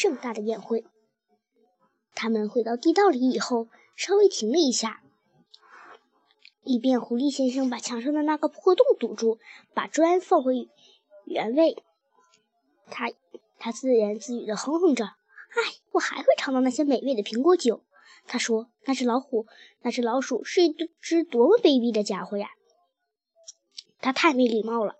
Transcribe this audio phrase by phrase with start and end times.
[0.00, 0.84] 盛大的宴会。
[2.14, 3.66] 他们回到地道里以后，
[3.96, 5.02] 稍微停了一下，
[6.62, 9.40] 以便狐狸先生把墙上的那个破洞堵住，
[9.74, 10.68] 把砖放回
[11.24, 11.82] 原位。
[12.88, 13.10] 他
[13.58, 15.04] 他自言自语地哼哼着
[15.50, 17.82] ：“哎，我还会尝到那些美味的苹果酒。”
[18.24, 19.48] 他说：“那只老虎，
[19.80, 22.50] 那只老鼠是一只多么卑鄙的家伙呀！
[23.98, 24.94] 他太没礼貌了。”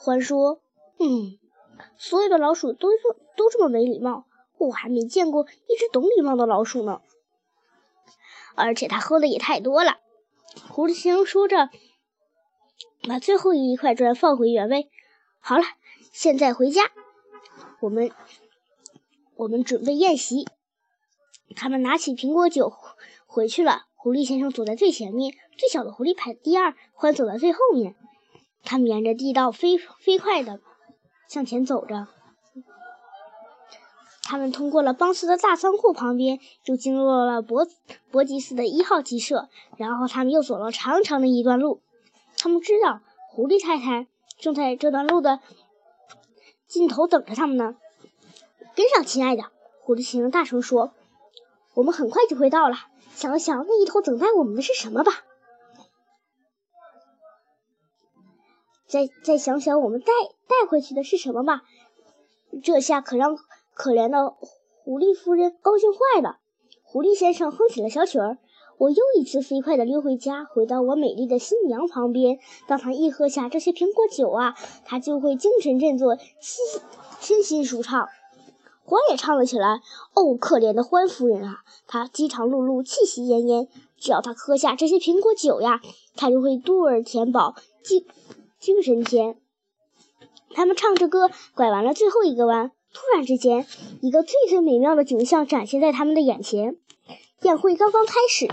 [0.00, 0.62] 獾说
[0.98, 1.38] ：“嗯，
[1.98, 2.88] 所有的老鼠都
[3.36, 4.24] 都这么没礼貌，
[4.56, 7.02] 我还没见过一只懂礼貌的老鼠呢。
[8.54, 9.98] 而且它喝的也太多了。”
[10.70, 11.68] 狐狸先生说着，
[13.06, 14.88] 把最后一块砖放回原位。
[15.40, 15.64] 好了，
[16.12, 16.90] 现在回家，
[17.80, 18.10] 我们
[19.36, 20.48] 我们准备宴席。
[21.54, 22.72] 他们拿起苹果酒
[23.26, 23.86] 回去了。
[23.94, 27.96] 狐狸先生走在最前面，最小的狐狸排第二，獾走在最后面。
[28.62, 30.60] 他们沿着地道飞飞快的
[31.28, 32.08] 向前走着。
[34.22, 37.66] 他们通过了邦斯的大仓库旁边，就经过了博
[38.10, 41.80] 博吉斯的一号鸡舍，然后他们又走了长长的一段路。
[42.36, 44.06] 他们知道狐狸太太
[44.38, 45.40] 正在这段路的
[46.66, 47.76] 尽头等着他们呢。
[48.74, 49.44] 跟上，亲爱的，
[49.80, 50.92] 狐狸先生大声说。
[51.74, 52.76] 我们很快就会到了。
[53.14, 55.12] 想想那一头等待我们的是什么吧。
[58.88, 60.06] 再再想想我们带
[60.46, 61.62] 带回去的是什么吧。
[62.62, 63.36] 这下可让
[63.74, 64.30] 可怜的
[64.82, 66.38] 狐狸夫人高兴坏了。
[66.82, 68.38] 狐狸先生哼起了小曲儿。
[68.78, 72.38] 我又一次飞快地溜回家，回到我美丽的新娘旁边。
[72.68, 74.54] 当他一喝下这些苹果酒啊，
[74.84, 76.64] 他就会精神振作，心
[77.20, 78.08] 身心舒畅。
[78.86, 79.82] 獾也唱了起来。
[80.14, 83.68] 哦，可怜的獾夫人啊，她饥肠辘辘，气息奄奄。
[83.98, 85.80] 只要她喝下这些苹果酒呀，
[86.14, 88.06] 她就会肚儿填饱，精
[88.58, 89.40] 精神天。
[90.50, 92.72] 他们唱着歌，拐完了最后一个弯。
[92.92, 93.66] 突然之间，
[94.00, 96.76] 一个最最美妙的景象展现在他们的眼前。
[97.42, 98.48] 宴会刚刚开始，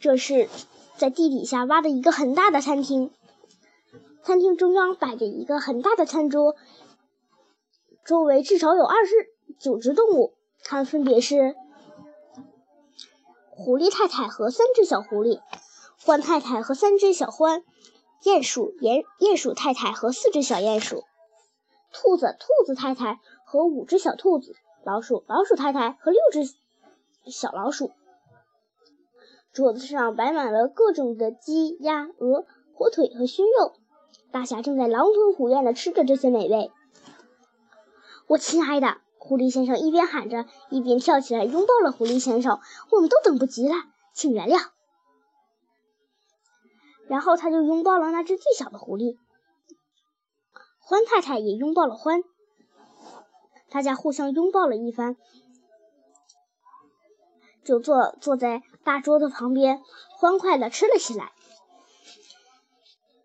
[0.00, 0.48] 这是
[0.96, 3.12] 在地底下挖的一个很大的餐厅。
[4.24, 6.56] 餐厅中央摆着一个很大的餐桌。
[8.04, 9.14] 周围至少有二十
[9.60, 10.34] 九只动物，
[10.64, 11.54] 它们分别是
[13.50, 15.40] 狐狸太太和三只小狐狸，
[16.06, 17.64] 獾太太和三只小獾，
[18.22, 21.02] 鼹鼠鼹鼹鼠太太和四只小鼹鼠，
[21.92, 26.44] 兔子兔子太太和五只小兔子，老鼠老鼠太太和六只
[27.28, 27.90] 小老鼠。
[29.52, 33.72] 桌子上摆满了各种的鸡、鸭、鹅、火腿和熏肉，
[34.30, 36.70] 大侠正在狼吞虎咽地吃着这些美味。
[38.28, 42.60] 我亲爱的狐狸先生一边喊着，一边跳起来拥抱了狐狸先生。
[42.92, 43.74] 我们都等不及了，
[44.14, 44.75] 请原谅。
[47.08, 49.16] 然后他就拥抱了那只最小的狐狸。
[50.78, 52.22] 欢太太也拥抱了欢，
[53.70, 55.16] 大家互相拥抱了一番，
[57.64, 59.80] 就坐坐在大桌子旁边，
[60.18, 61.32] 欢快地吃了起来。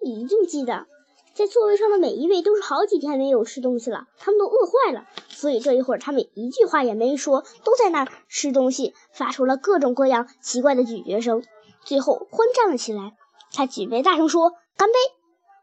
[0.00, 0.86] 你一定记得。
[1.32, 11.42] 在座位上的每一位都是好几天没有吃东西了，他们都饿坏了，所以这一会儿他们一句话也没说，都在那儿吃东西，发出了各种各样奇怪的咀嚼声。
[11.84, 13.16] 最后，欢站了起来，
[13.52, 14.94] 他举杯大声说：“干杯！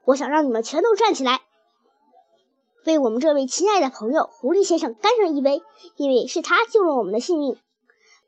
[0.04, 1.42] 我想让你们全都站起来，
[2.86, 5.62] 为我们这位亲爱的朋友狐狸先生干上一杯，
[5.96, 7.58] 因为是他救了我们的性命。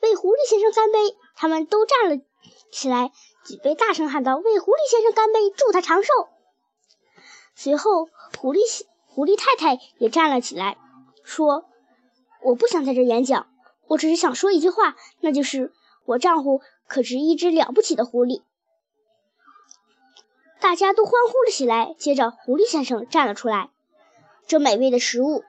[0.02, 2.22] 为狐狸先生干杯！”他们都站了
[2.70, 3.12] 起来，
[3.46, 6.10] 举杯大声喊道：“为狐狸先生干杯，祝他长寿！”
[7.56, 8.10] 随后，
[8.40, 8.60] 狐狸
[9.08, 10.78] 狐狸太太也站了起来，
[11.24, 11.66] 说
[12.44, 13.48] ：“我不想在这演讲，
[13.88, 15.72] 我只是想说一句话，那就是
[16.06, 18.42] 我丈夫可是一只了不起的狐狸。”
[20.70, 21.96] 大家都欢呼了起来。
[21.98, 23.72] 接着，狐狸先生站了出来
[24.46, 25.44] ：“这美味的食物。”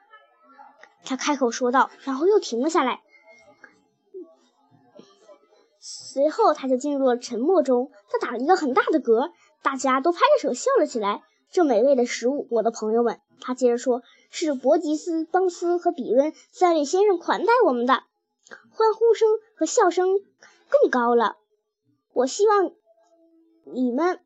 [1.04, 3.02] 他开口说道，然后又停了下来。
[5.78, 7.90] 随后，他就进入了沉默中。
[8.08, 11.22] 他打了一个很大的嗝，大家都拍着手笑了起来。
[11.50, 18.04] 这美味的食物，我的朋友们，他接着说，是伯吉斯、邦斯和比伦三位先生款待我们的。
[18.70, 20.08] 欢呼声和笑声
[20.70, 21.36] 更高了。
[22.14, 22.72] 我希望
[23.64, 24.18] 你们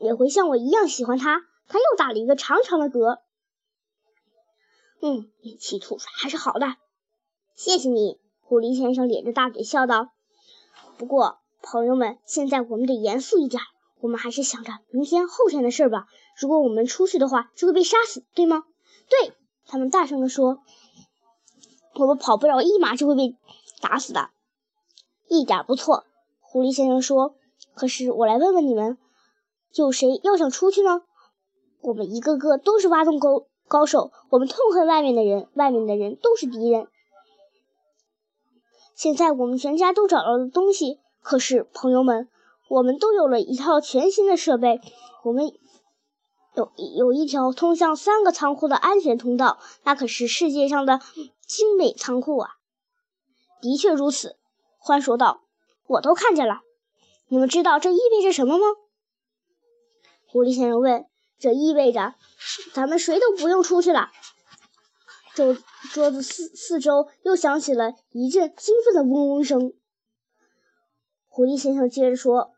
[0.00, 1.42] 也会像我一样喜欢他。
[1.68, 3.18] 他又打了一个长长的嗝。
[5.00, 6.76] 嗯，运气吐出来还是好的。
[7.54, 10.10] 谢谢你，狐狸先生咧着大嘴笑道。
[10.96, 13.62] 不过，朋友们，现在我们得严肃一点。
[14.00, 16.06] 我们还是想着明天、后天的事吧。
[16.40, 18.64] 如果我们出去的话，就会被杀死，对吗？
[19.08, 19.32] 对
[19.66, 20.62] 他们大声地说
[21.94, 23.36] ：“我们跑不了一码就会被
[23.80, 24.30] 打死的。”
[25.28, 26.06] 一点不错，
[26.40, 27.34] 狐狸先生说。
[27.74, 28.96] 可是我来问问你们，
[29.74, 31.02] 有谁要想出去呢？
[31.80, 36.88] 我们一个个都是挖洞沟高手，我们痛恨外面的人，外面的人都是敌人。
[38.96, 42.28] 现在我们全家都找到了东西，可是朋友们，
[42.68, 44.80] 我们都有了一套全新的设备。
[45.22, 45.46] 我们
[46.56, 51.00] 有有一条通向三个仓库的安全通道，那可是世界上的
[51.46, 52.50] 精美仓库啊！
[53.60, 54.36] 的确如此，
[54.78, 55.42] 欢说道
[55.86, 56.62] ：“我都看见了。
[57.28, 58.64] 你们知道这意味着什么吗？”
[60.30, 61.06] 狐狸先生问
[61.40, 62.14] ：“这意味着
[62.74, 64.10] 咱们谁都不用出去了。”
[65.34, 65.56] 桌
[65.92, 69.72] 桌子四四周又响起了一阵兴奋的嗡嗡声。
[71.28, 72.52] 狐狸先生接着说：“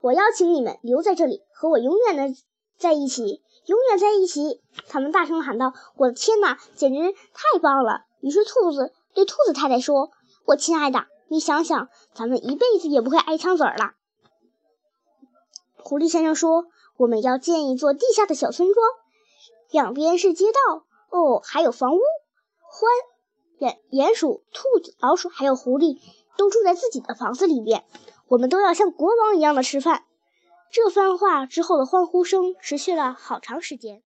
[0.00, 2.34] 我邀请你们留在这里，和我永远的
[2.78, 10.10] 在一起，永远在一起！”他们大声喊道：“我的天哪，简直太棒了！”于是兔子对兔子太太说
[10.46, 13.92] ：“我亲爱的，你想想，咱们一辈子也不会挨枪子儿了。”
[15.82, 16.66] 狐狸先生说
[17.00, 18.86] ：“我们要建一座地下的小村庄，
[19.70, 21.98] 两边是街道，哦，还有房屋。”
[23.58, 25.98] 獾、鼹、鼹鼠、兔子、老鼠，还有狐狸，
[26.36, 27.84] 都住在自己的房子里面。
[28.28, 30.04] 我们都要像国王一样的吃饭。
[30.70, 33.98] 这番话之后的欢呼声持续了好长时间。